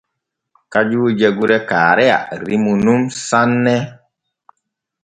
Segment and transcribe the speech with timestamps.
[0.71, 3.75] Kajuuje gure Kaareya rimu nun sanne.